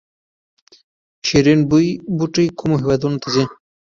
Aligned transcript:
شیرین 1.27 1.61
بویې 1.69 1.99
بوټی 2.17 2.47
کومو 2.59 2.75
هیوادونو 2.81 3.17
ته 3.23 3.27
ځي؟ 3.33 3.43